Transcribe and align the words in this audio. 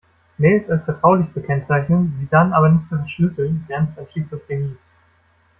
Mails 0.39 0.67
als 0.67 0.83
vertraulich 0.85 1.31
zu 1.31 1.43
kennzeichnen, 1.43 2.17
sie 2.19 2.27
dann 2.31 2.53
aber 2.53 2.69
nicht 2.69 2.87
zu 2.87 2.97
verschlüsseln, 2.97 3.65
grenzt 3.67 3.99
an 3.99 4.07
Schizophrenie. 4.11 4.75